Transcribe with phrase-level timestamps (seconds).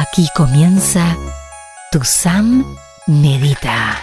[0.00, 1.14] Aquí comienza
[1.92, 2.64] Tu Sam
[3.06, 3.98] Medita.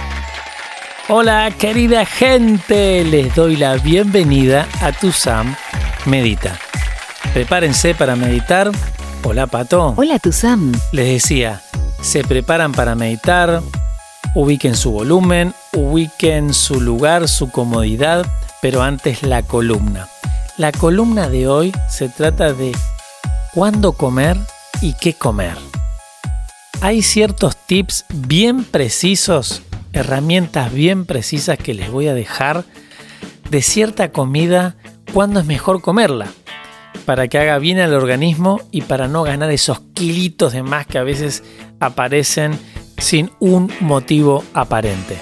[1.10, 5.56] Hola querida gente, les doy la bienvenida a Tu Sam
[6.06, 6.56] Medita.
[7.34, 8.70] Prepárense para meditar.
[9.24, 9.96] Hola Pato.
[9.98, 10.72] Hola Tu Sam.
[10.92, 11.64] Les decía,
[12.00, 13.64] se preparan para meditar,
[14.36, 18.24] ubiquen su volumen, ubiquen su lugar, su comodidad,
[18.62, 20.08] pero antes la columna.
[20.58, 22.78] La columna de hoy se trata de
[23.52, 24.38] cuándo comer
[24.80, 25.67] y qué comer.
[26.80, 29.64] Hay ciertos tips bien precisos,
[29.94, 32.66] herramientas bien precisas que les voy a dejar
[33.50, 34.76] de cierta comida,
[35.12, 36.28] cuándo es mejor comerla,
[37.06, 41.00] para que haga bien al organismo y para no ganar esos kilitos de más que
[41.00, 41.44] a veces
[41.80, 42.58] aparecen
[43.00, 45.18] sin un motivo aparente.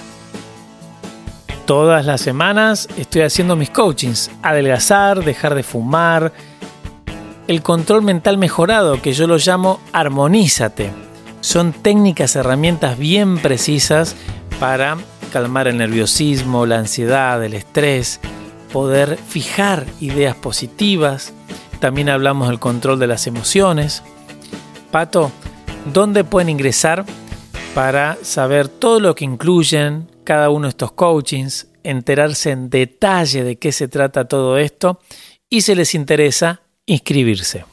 [1.64, 6.34] Todas las semanas estoy haciendo mis coachings, adelgazar, dejar de fumar,
[7.48, 11.05] el control mental mejorado, que yo lo llamo armonízate.
[11.46, 14.16] Son técnicas, herramientas bien precisas
[14.58, 14.96] para
[15.32, 18.18] calmar el nerviosismo, la ansiedad, el estrés,
[18.72, 21.32] poder fijar ideas positivas.
[21.78, 24.02] También hablamos del control de las emociones.
[24.90, 25.30] Pato,
[25.92, 27.04] ¿dónde pueden ingresar
[27.76, 33.56] para saber todo lo que incluyen cada uno de estos coachings, enterarse en detalle de
[33.56, 34.98] qué se trata todo esto
[35.48, 37.66] y si les interesa, inscribirse.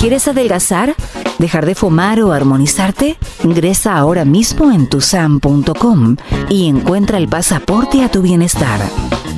[0.00, 0.96] ¿Quieres adelgazar?
[1.42, 3.18] ¿Dejar de fumar o armonizarte?
[3.42, 6.14] Ingresa ahora mismo en tusam.com
[6.48, 8.78] y encuentra el pasaporte a tu bienestar.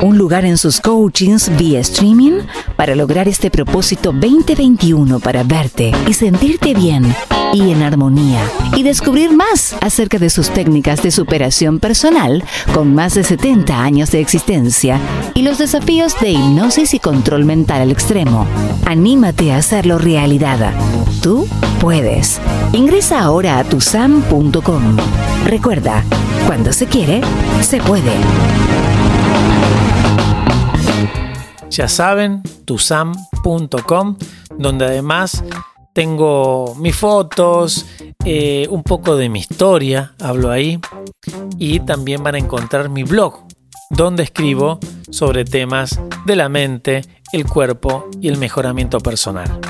[0.03, 2.41] Un lugar en sus coachings vía streaming
[2.77, 7.07] para lograr este propósito 2021 para verte y sentirte bien
[7.55, 8.43] y en armonía
[8.77, 14.11] y descubrir más acerca de sus técnicas de superación personal con más de 70 años
[14.11, 15.01] de existencia
[15.33, 18.47] y los desafíos de hipnosis y control mental al extremo.
[18.85, 20.75] Anímate a hacerlo realidad.
[21.23, 21.49] Tú
[21.81, 21.94] puedes.
[22.73, 24.97] Ingresa ahora a tusam.com.
[25.47, 26.03] Recuerda,
[26.47, 27.21] cuando se quiere,
[27.61, 28.13] se puede.
[31.71, 34.17] Ya saben, tusam.com,
[34.59, 35.45] donde además
[35.93, 37.87] tengo mis fotos,
[38.25, 40.81] eh, un poco de mi historia, hablo ahí,
[41.59, 43.47] y también van a encontrar mi blog,
[43.91, 47.03] donde escribo sobre temas de la mente,
[47.33, 49.61] el cuerpo y el mejoramiento personal.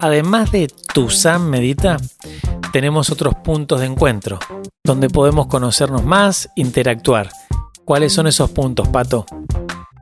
[0.00, 1.98] Además de Tusam Medita,
[2.72, 4.38] tenemos otros puntos de encuentro,
[4.82, 7.30] donde podemos conocernos más, interactuar.
[7.84, 9.26] ¿Cuáles son esos puntos, Pato?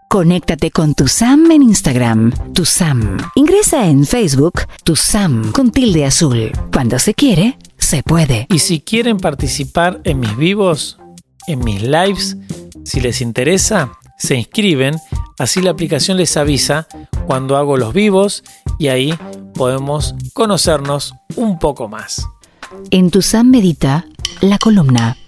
[0.08, 3.18] Conéctate con tu Sam en Instagram, tu Sam.
[3.34, 6.52] Ingresa en Facebook, tu Sam con tilde azul.
[6.72, 8.46] Cuando se quiere, se puede.
[8.50, 10.98] Y si quieren participar en mis vivos,
[11.48, 12.36] en mis lives,
[12.84, 14.96] si les interesa, se inscriben,
[15.38, 16.86] así la aplicación les avisa
[17.26, 18.44] cuando hago los vivos
[18.78, 19.14] y ahí
[19.58, 22.26] podemos conocernos un poco más.
[22.90, 24.06] En tu Sam Medita,
[24.40, 25.18] la columna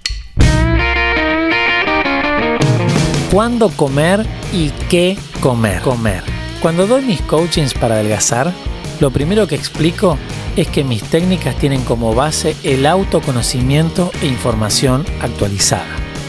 [3.31, 5.81] cuándo comer y qué comer.
[5.83, 6.23] Comer.
[6.61, 8.53] Cuando doy mis coachings para adelgazar,
[8.99, 10.19] lo primero que explico
[10.57, 15.87] es que mis técnicas tienen como base el autoconocimiento e información actualizada.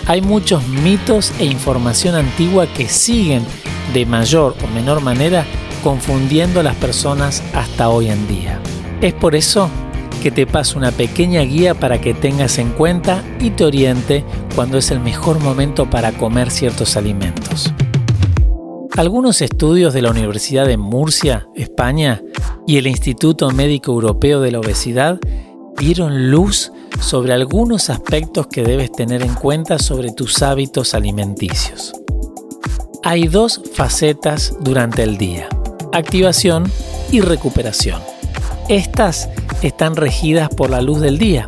[0.08, 3.46] Hay muchos mitos e información antigua que siguen
[3.94, 5.46] de mayor o menor manera
[5.84, 8.60] confundiendo a las personas hasta hoy en día.
[9.02, 9.70] Es por eso
[10.22, 14.24] que te paso una pequeña guía para que tengas en cuenta y te oriente
[14.56, 17.74] cuando es el mejor momento para comer ciertos alimentos.
[18.96, 22.22] Algunos estudios de la Universidad de Murcia, España,
[22.68, 25.20] y el Instituto Médico Europeo de la Obesidad
[25.78, 31.94] dieron luz sobre algunos aspectos que debes tener en cuenta sobre tus hábitos alimenticios.
[33.04, 35.50] Hay dos facetas durante el día,
[35.92, 36.72] activación
[37.12, 38.02] y recuperación.
[38.70, 39.30] Estas
[39.62, 41.48] están regidas por la luz del día,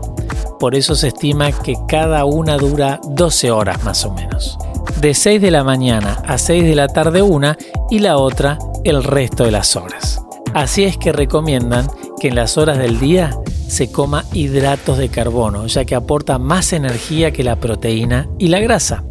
[0.59, 4.57] por eso se estima que cada una dura 12 horas más o menos.
[5.01, 7.57] De 6 de la mañana a 6 de la tarde una
[7.89, 10.22] y la otra el resto de las horas.
[10.53, 11.89] Así es que recomiendan
[12.19, 13.37] que en las horas del día
[13.67, 18.59] se coma hidratos de carbono, ya que aporta más energía que la proteína y la
[18.59, 19.03] grasa.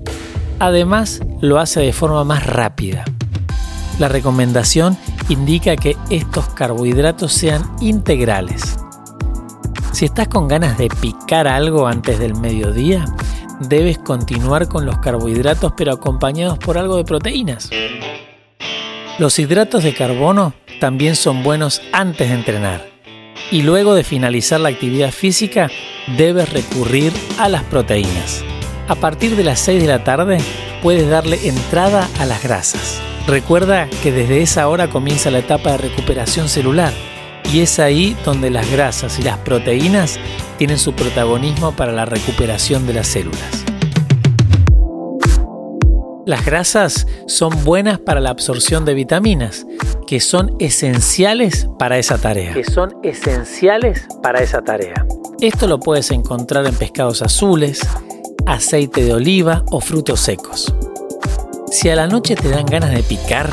[0.58, 3.05] Además, lo hace de forma más rápida.
[3.99, 4.96] La recomendación
[5.29, 8.77] indica que estos carbohidratos sean integrales.
[9.93, 13.05] Si estás con ganas de picar algo antes del mediodía,
[13.61, 17.71] debes continuar con los carbohidratos pero acompañados por algo de proteínas.
[19.19, 22.87] Los hidratos de carbono también son buenos antes de entrenar.
[23.51, 25.71] Y luego de finalizar la actividad física,
[26.17, 28.43] debes recurrir a las proteínas.
[28.89, 30.39] A partir de las 6 de la tarde,
[30.83, 33.01] puedes darle entrada a las grasas.
[33.27, 36.93] Recuerda que desde esa hora comienza la etapa de recuperación celular
[37.53, 40.19] y es ahí donde las grasas y las proteínas
[40.59, 43.65] tienen su protagonismo para la recuperación de las células.
[46.25, 49.67] Las grasas son buenas para la absorción de vitaminas,
[50.07, 52.55] que son esenciales para esa tarea.
[52.55, 55.05] Que son esenciales para esa tarea.
[55.41, 57.81] Esto lo puedes encontrar en pescados azules,
[58.47, 60.73] aceite de oliva o frutos secos.
[61.73, 63.49] Si a la noche te dan ganas de picar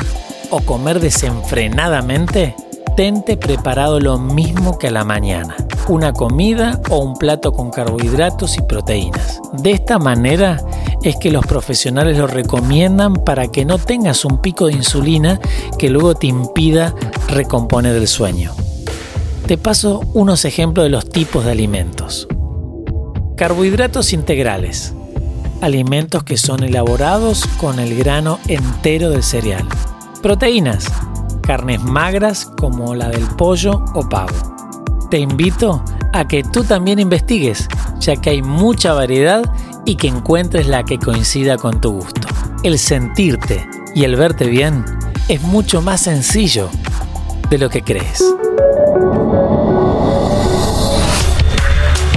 [0.50, 2.54] o comer desenfrenadamente,
[2.94, 5.56] tente preparado lo mismo que a la mañana,
[5.88, 9.40] una comida o un plato con carbohidratos y proteínas.
[9.54, 10.62] De esta manera
[11.02, 15.40] es que los profesionales lo recomiendan para que no tengas un pico de insulina
[15.78, 16.94] que luego te impida
[17.26, 18.52] recomponer el sueño.
[19.46, 22.28] Te paso unos ejemplos de los tipos de alimentos.
[23.38, 24.92] Carbohidratos integrales.
[25.60, 29.66] Alimentos que son elaborados con el grano entero del cereal.
[30.22, 30.86] Proteínas.
[31.42, 34.32] Carnes magras como la del pollo o pavo.
[35.10, 37.68] Te invito a que tú también investigues,
[37.98, 39.42] ya que hay mucha variedad
[39.84, 42.28] y que encuentres la que coincida con tu gusto.
[42.62, 44.84] El sentirte y el verte bien
[45.28, 46.70] es mucho más sencillo
[47.50, 48.22] de lo que crees.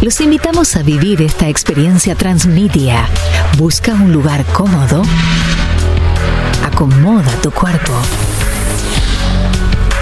[0.04, 3.08] Los invitamos a vivir esta experiencia transmedia.
[3.58, 5.02] Busca un lugar cómodo.
[6.62, 7.94] Acomoda tu cuerpo.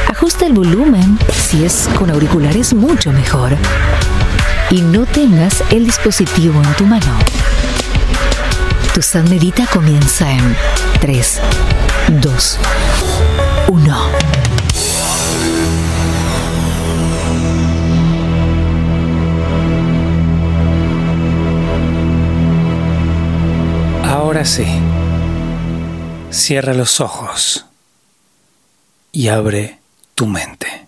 [0.07, 1.19] Ajusta el volumen.
[1.31, 3.55] Si es con auriculares, mucho mejor.
[4.71, 7.19] Y no tengas el dispositivo en tu mano.
[8.95, 10.57] Tu San Medita comienza en
[10.99, 11.39] 3,
[12.23, 12.57] 2,
[13.67, 14.10] 1.
[24.41, 24.65] Ahora sí.
[26.31, 27.67] Cierra los ojos
[29.11, 29.77] y abre
[30.15, 30.87] tu mente.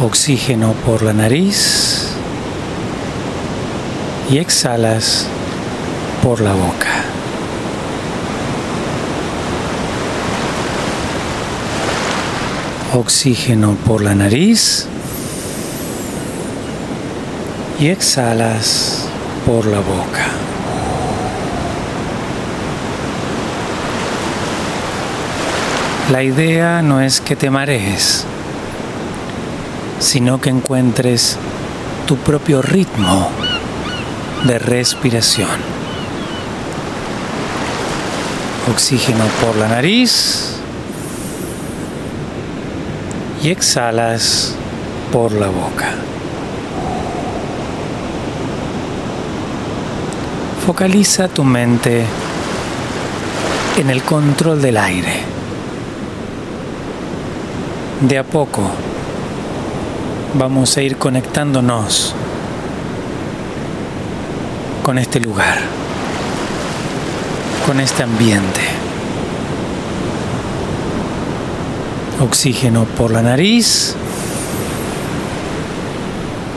[0.00, 2.12] Oxígeno por la nariz
[4.30, 5.26] y exhalas
[6.22, 7.15] por la boca.
[12.94, 14.86] Oxígeno por la nariz
[17.78, 19.06] y exhalas
[19.44, 20.26] por la boca.
[26.10, 28.24] La idea no es que te marees,
[29.98, 31.36] sino que encuentres
[32.06, 33.28] tu propio ritmo
[34.44, 35.48] de respiración.
[38.70, 40.55] Oxígeno por la nariz
[43.42, 44.54] y exhalas
[45.12, 45.94] por la boca.
[50.66, 52.04] Focaliza tu mente
[53.76, 55.20] en el control del aire.
[58.00, 58.62] De a poco
[60.34, 62.14] vamos a ir conectándonos
[64.82, 65.58] con este lugar,
[67.66, 68.85] con este ambiente.
[72.18, 73.94] Oxígeno por la nariz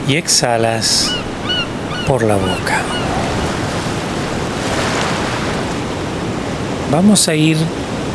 [0.08, 1.14] y exhalas
[2.06, 2.80] por la boca.
[6.90, 7.58] Vamos a ir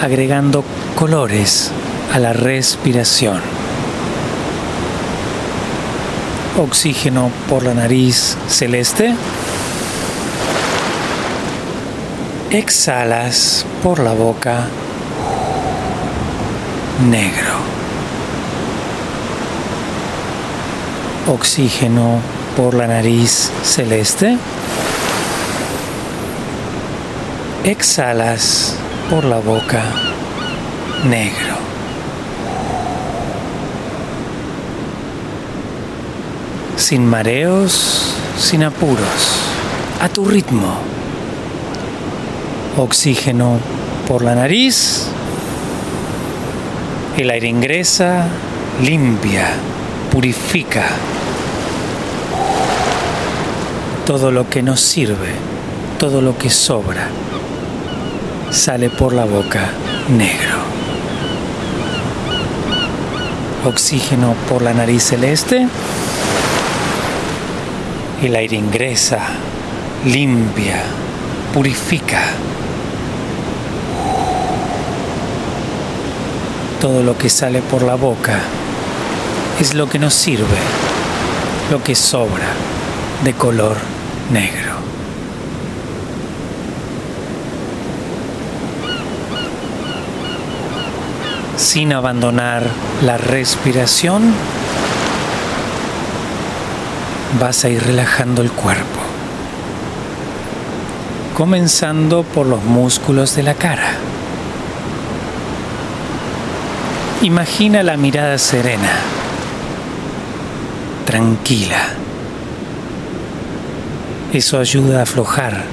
[0.01, 0.63] agregando
[0.95, 1.69] colores
[2.11, 3.39] a la respiración.
[6.57, 9.13] Oxígeno por la nariz celeste.
[12.49, 14.65] Exhalas por la boca
[17.01, 17.59] negro.
[21.27, 22.19] Oxígeno
[22.55, 24.37] por la nariz celeste.
[27.63, 28.75] Exhalas
[29.09, 29.83] por la boca
[31.09, 31.55] negro.
[36.77, 39.41] Sin mareos, sin apuros,
[40.01, 40.75] a tu ritmo.
[42.77, 43.59] Oxígeno
[44.07, 45.09] por la nariz
[47.17, 48.27] el aire ingresa,
[48.83, 49.47] limpia,
[50.11, 50.83] purifica
[54.05, 55.29] todo lo que nos sirve,
[55.97, 57.07] todo lo que sobra,
[58.51, 59.69] sale por la boca
[60.09, 60.59] negro.
[63.65, 65.67] Oxígeno por la nariz celeste.
[68.21, 69.19] El aire ingresa,
[70.05, 70.83] limpia,
[71.53, 72.21] purifica
[76.85, 78.37] todo lo que sale por la boca
[79.59, 80.59] es lo que nos sirve,
[81.71, 82.45] lo que sobra
[83.23, 83.75] de color
[84.31, 84.75] negro.
[91.57, 92.61] Sin abandonar
[93.01, 94.31] la respiración,
[97.39, 98.99] vas a ir relajando el cuerpo,
[101.35, 104.14] comenzando por los músculos de la cara.
[107.25, 108.99] Imagina la mirada serena,
[111.07, 111.81] tranquila.
[114.31, 115.63] Eso ayuda a aflojar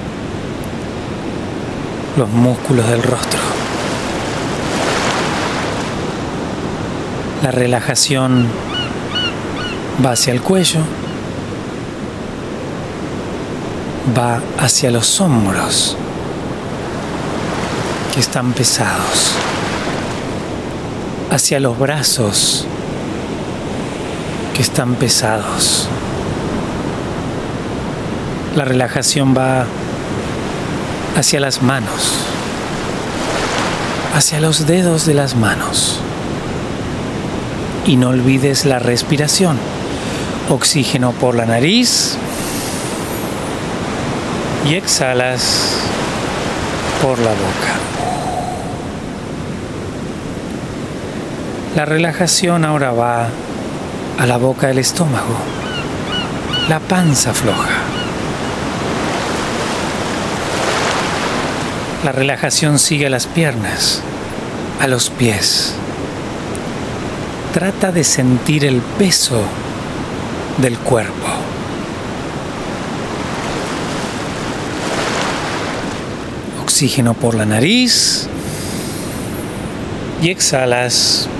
[2.17, 3.39] los músculos del rostro.
[7.43, 8.47] La relajación
[10.03, 10.79] va hacia el cuello,
[14.17, 15.95] va hacia los hombros
[18.11, 19.35] que están pesados,
[21.33, 22.67] hacia los brazos
[24.53, 25.87] que están pesados.
[28.55, 29.65] La relajación va
[31.17, 32.13] hacia las manos,
[34.15, 36.01] hacia los dedos de las manos.
[37.87, 39.57] Y no olvides la respiración.
[40.49, 42.15] Oxígeno por la nariz
[44.69, 45.79] y exhalas
[47.01, 47.92] por la boca.
[51.75, 53.27] La relajación ahora va
[54.19, 55.35] a la boca del estómago,
[56.69, 57.71] la panza floja.
[62.03, 64.03] La relajación sigue a las piernas,
[64.79, 65.73] a los pies.
[67.55, 69.41] Trata de sentir el peso
[70.59, 71.27] del cuerpo.
[76.61, 78.27] Oxígeno por la nariz
[80.21, 81.29] y exhalas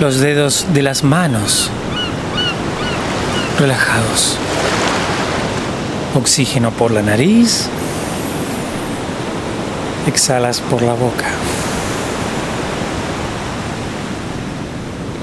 [0.00, 1.70] Los dedos de las manos
[3.58, 4.36] relajados.
[6.14, 7.68] Oxígeno por la nariz
[10.06, 11.26] exhalas por la boca.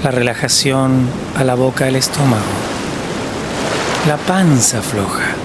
[0.03, 2.41] La relajación a la boca del estómago.
[4.07, 5.35] La panza floja.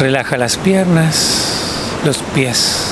[0.00, 1.68] Relaja las piernas,
[2.04, 2.91] los pies.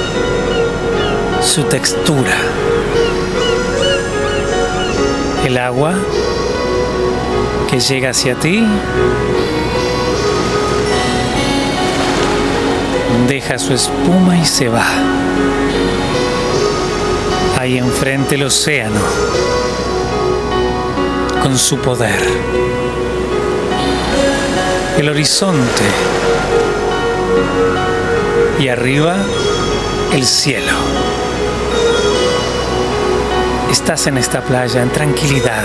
[1.41, 2.35] su textura.
[5.45, 5.95] El agua
[7.69, 8.65] que llega hacia ti.
[13.27, 14.85] Deja su espuma y se va.
[17.57, 18.99] Ahí enfrente el océano,
[21.41, 22.21] con su poder.
[24.97, 25.83] El horizonte.
[28.59, 29.15] Y arriba,
[30.13, 30.90] el cielo.
[33.71, 35.63] Estás en esta playa en tranquilidad,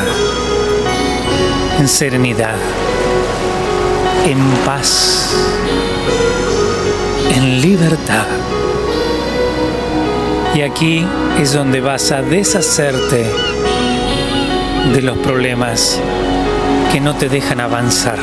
[1.80, 2.54] en serenidad,
[4.24, 5.34] en paz,
[7.34, 8.26] en libertad.
[10.54, 11.04] Y aquí
[11.40, 13.26] es donde vas a deshacerte
[14.94, 16.00] de los problemas
[16.92, 18.18] que no te dejan avanzar,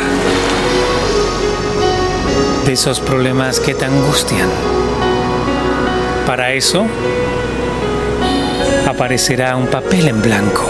[2.65, 4.49] de esos problemas que te angustian.
[6.25, 6.87] Para eso
[8.87, 10.69] aparecerá un papel en blanco,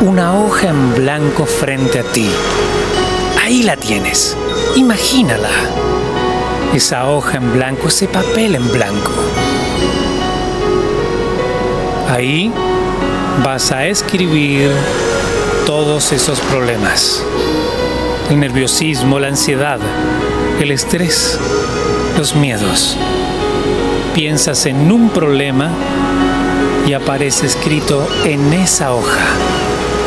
[0.00, 2.30] una hoja en blanco frente a ti.
[3.42, 4.36] Ahí la tienes,
[4.76, 5.48] imagínala.
[6.74, 9.12] Esa hoja en blanco, ese papel en blanco.
[12.10, 12.52] Ahí
[13.44, 14.70] vas a escribir
[15.66, 17.22] todos esos problemas.
[18.30, 19.80] El nerviosismo, la ansiedad,
[20.60, 21.38] el estrés,
[22.16, 22.96] los miedos.
[24.14, 25.70] Piensas en un problema
[26.88, 29.26] y aparece escrito en esa hoja,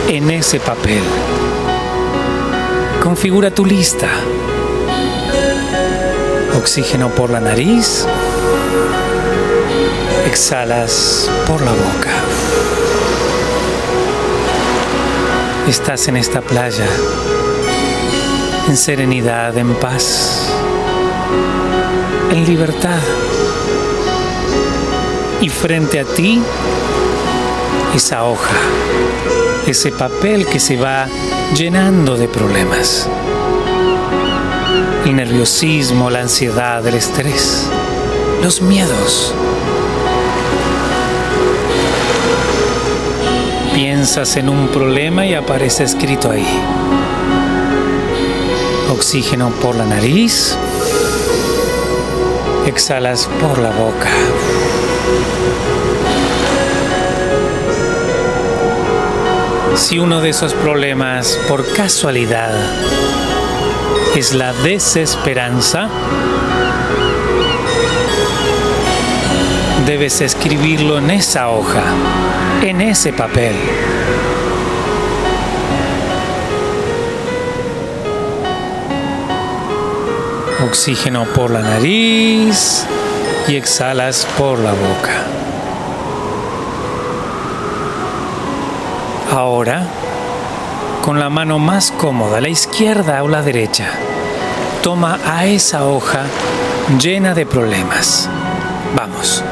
[0.08, 1.04] en ese papel.
[3.04, 4.08] Configura tu lista.
[6.58, 8.08] Oxígeno por la nariz.
[10.26, 12.14] Exhalas por la boca.
[15.70, 16.88] Estás en esta playa,
[18.68, 20.48] en serenidad, en paz,
[22.32, 23.02] en libertad
[25.42, 26.40] y frente a ti
[27.96, 28.56] esa hoja,
[29.68, 31.08] ese papel que se va
[31.56, 33.10] llenando de problemas.
[35.06, 37.68] El nerviosismo, la ansiedad, el estrés,
[38.44, 39.34] los miedos.
[43.74, 46.48] Piensas en un problema y aparece escrito ahí.
[48.92, 50.56] Oxígeno por la nariz.
[52.68, 54.10] Exhalas por la boca.
[59.76, 62.54] Si uno de esos problemas, por casualidad,
[64.16, 65.90] es la desesperanza,
[69.86, 71.84] debes escribirlo en esa hoja,
[72.62, 73.56] en ese papel.
[80.64, 82.86] Oxígeno por la nariz
[83.48, 85.26] y exhalas por la boca.
[89.32, 89.84] Ahora,
[91.02, 93.88] con la mano más cómoda, la izquierda o la derecha,
[94.84, 96.24] toma a esa hoja
[97.00, 98.30] llena de problemas.
[98.96, 99.44] Vamos.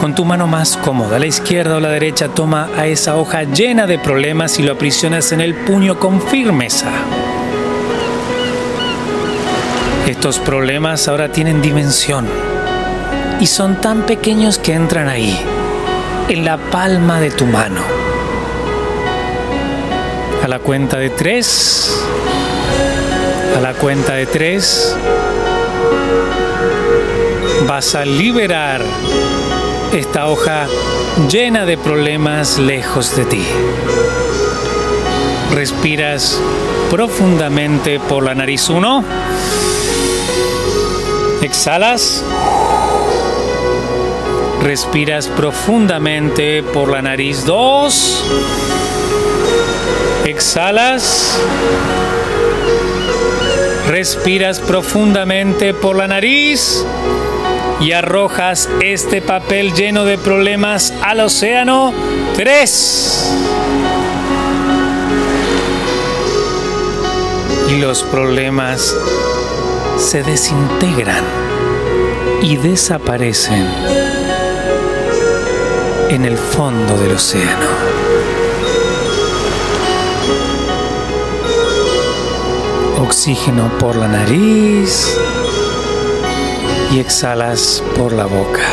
[0.00, 3.86] Con tu mano más cómoda, la izquierda o la derecha, toma a esa hoja llena
[3.86, 6.88] de problemas y lo aprisionas en el puño con firmeza.
[10.18, 12.26] Estos problemas ahora tienen dimensión
[13.38, 15.38] y son tan pequeños que entran ahí,
[16.28, 17.80] en la palma de tu mano.
[20.42, 21.96] A la cuenta de tres,
[23.56, 24.96] a la cuenta de tres,
[27.68, 28.80] vas a liberar
[29.92, 30.66] esta hoja
[31.30, 33.44] llena de problemas lejos de ti.
[35.54, 36.40] Respiras
[36.90, 39.04] profundamente por la nariz uno.
[41.40, 42.24] Exhalas.
[44.60, 48.24] Respiras profundamente por la nariz 2.
[50.26, 51.38] Exhalas.
[53.86, 56.84] Respiras profundamente por la nariz
[57.80, 61.94] y arrojas este papel lleno de problemas al océano
[62.34, 63.34] 3.
[67.70, 68.96] Y los problemas
[69.98, 71.24] se desintegran
[72.40, 73.66] y desaparecen
[76.08, 77.66] en el fondo del océano.
[83.00, 85.18] Oxígeno por la nariz
[86.92, 88.66] y exhalas por la boca.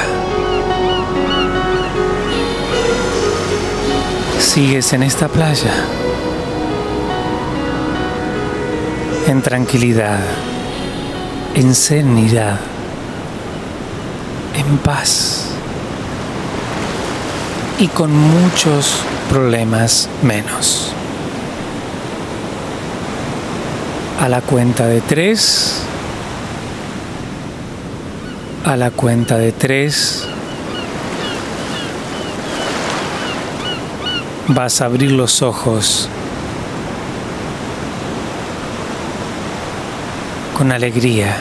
[4.40, 5.74] Sigues en esta playa
[9.28, 10.20] en tranquilidad
[11.56, 12.60] en serenidad,
[14.56, 15.46] en paz
[17.80, 18.98] y con muchos
[19.30, 20.92] problemas menos.
[24.20, 25.82] A la cuenta de tres.
[28.66, 30.26] A la cuenta de tres.
[34.48, 36.10] Vas a abrir los ojos
[40.56, 41.36] con alegría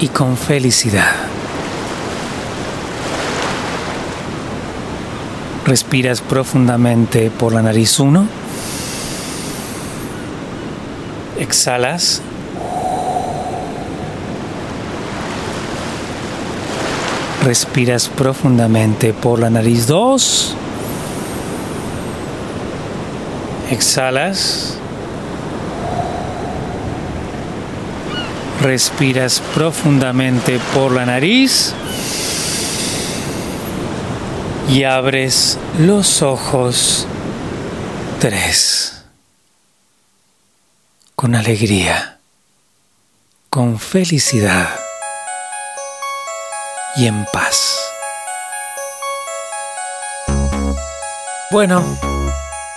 [0.00, 1.12] y con felicidad.
[5.64, 8.26] Respiras profundamente por la nariz 1.
[11.38, 12.22] Exhalas.
[17.44, 20.56] Respiras profundamente por la nariz 2.
[23.70, 24.69] Exhalas.
[28.60, 31.72] Respiras profundamente por la nariz
[34.68, 37.06] y abres los ojos
[38.20, 39.02] tres
[41.16, 42.18] con alegría,
[43.48, 44.68] con felicidad
[46.96, 47.78] y en paz.
[51.50, 51.84] Bueno,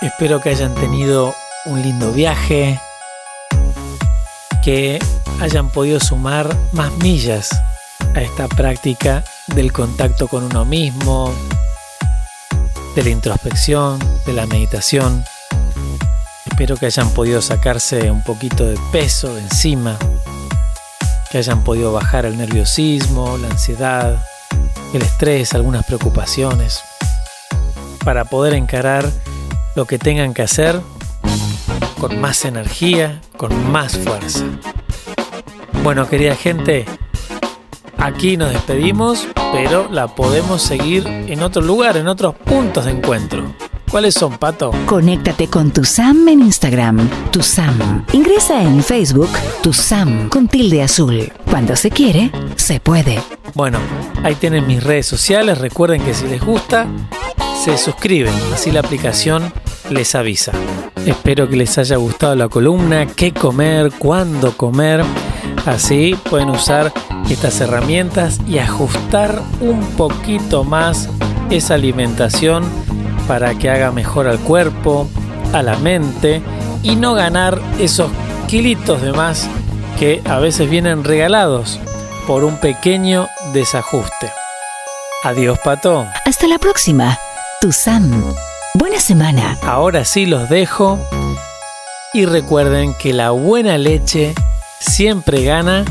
[0.02, 1.34] espero que hayan tenido
[1.66, 2.80] un lindo viaje,
[4.64, 4.98] que
[5.42, 7.50] hayan podido sumar más millas
[8.14, 11.30] a esta práctica del contacto con uno mismo,
[12.94, 15.22] de la introspección, de la meditación.
[16.46, 19.98] Espero que hayan podido sacarse un poquito de peso de encima,
[21.30, 24.16] que hayan podido bajar el nerviosismo, la ansiedad,
[24.94, 26.80] el estrés, algunas preocupaciones,
[28.02, 29.10] para poder encarar
[29.74, 30.80] lo que tengan que hacer
[32.00, 34.42] con más energía, con más fuerza.
[35.82, 36.86] Bueno, querida gente,
[37.98, 43.54] aquí nos despedimos, pero la podemos seguir en otro lugar, en otros puntos de encuentro.
[43.90, 44.72] ¿Cuáles son, Pato?
[44.86, 48.06] Conéctate con tu Sam en Instagram, tu Sam.
[48.14, 49.28] Ingresa en Facebook,
[49.62, 51.30] tu Sam con tilde azul.
[51.50, 53.20] Cuando se quiere, se puede.
[53.52, 53.78] Bueno,
[54.22, 55.58] ahí tienen mis redes sociales.
[55.58, 56.86] Recuerden que si les gusta,
[57.62, 59.52] se suscriben, así la aplicación
[59.90, 60.52] les avisa.
[61.06, 65.04] Espero que les haya gustado la columna, qué comer, cuándo comer.
[65.66, 66.92] Así pueden usar
[67.30, 71.08] estas herramientas y ajustar un poquito más
[71.50, 72.64] esa alimentación
[73.26, 75.08] para que haga mejor al cuerpo,
[75.52, 76.42] a la mente
[76.82, 78.10] y no ganar esos
[78.46, 79.48] kilitos de más
[79.98, 81.80] que a veces vienen regalados
[82.26, 84.30] por un pequeño desajuste.
[85.22, 86.06] Adiós, pato.
[86.26, 87.18] Hasta la próxima.
[87.60, 88.34] Tu Sam.
[88.76, 89.56] Buena semana.
[89.62, 90.98] Ahora sí los dejo
[92.12, 94.34] y recuerden que la buena leche
[94.80, 95.84] siempre gana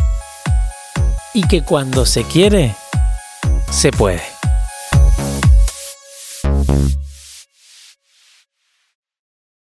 [1.33, 2.75] y que cuando se quiere,
[3.71, 4.32] se puede.